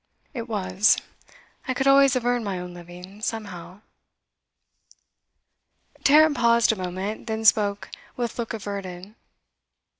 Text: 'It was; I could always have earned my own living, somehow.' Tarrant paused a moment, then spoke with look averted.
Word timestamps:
'It 0.33 0.49
was; 0.49 0.97
I 1.67 1.75
could 1.75 1.85
always 1.85 2.15
have 2.15 2.25
earned 2.25 2.43
my 2.43 2.57
own 2.57 2.73
living, 2.73 3.21
somehow.' 3.21 3.81
Tarrant 6.03 6.35
paused 6.35 6.71
a 6.71 6.75
moment, 6.75 7.27
then 7.27 7.45
spoke 7.45 7.91
with 8.17 8.39
look 8.39 8.51
averted. 8.51 9.13